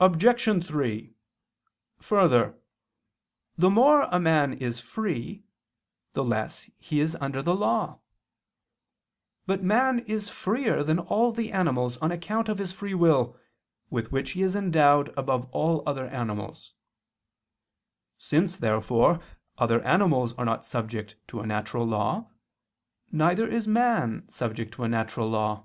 Obj. 0.00 0.66
3: 0.66 1.14
Further, 2.00 2.58
the 3.56 3.70
more 3.70 4.02
a 4.10 4.18
man 4.18 4.52
is 4.54 4.80
free, 4.80 5.44
the 6.14 6.24
less 6.24 6.68
is 6.90 7.12
he 7.12 7.18
under 7.20 7.40
the 7.40 7.54
law. 7.54 8.00
But 9.46 9.62
man 9.62 10.00
is 10.08 10.28
freer 10.28 10.82
than 10.82 10.98
all 10.98 11.30
the 11.30 11.52
animals, 11.52 11.98
on 11.98 12.10
account 12.10 12.48
of 12.48 12.58
his 12.58 12.72
free 12.72 12.94
will, 12.94 13.38
with 13.90 14.10
which 14.10 14.32
he 14.32 14.42
is 14.42 14.56
endowed 14.56 15.16
above 15.16 15.48
all 15.52 15.84
other 15.88 16.08
animals. 16.08 16.74
Since 18.16 18.56
therefore 18.56 19.20
other 19.56 19.80
animals 19.84 20.32
are 20.34 20.44
not 20.44 20.66
subject 20.66 21.14
to 21.28 21.38
a 21.42 21.46
natural 21.46 21.86
law, 21.86 22.28
neither 23.12 23.46
is 23.46 23.68
man 23.68 24.28
subject 24.28 24.74
to 24.74 24.82
a 24.82 24.88
natural 24.88 25.28
law. 25.30 25.64